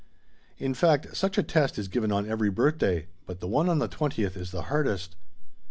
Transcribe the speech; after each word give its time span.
In 0.57 0.73
fact, 0.73 1.15
such 1.15 1.37
a 1.37 1.43
test 1.43 1.77
is 1.77 1.87
given 1.87 2.11
on 2.11 2.27
every 2.27 2.49
birthday, 2.49 3.05
but 3.27 3.39
the 3.39 3.47
one 3.47 3.69
on 3.69 3.77
the 3.77 3.87
twentieth 3.87 4.35
is 4.35 4.49
the 4.49 4.63
hardest. 4.63 5.15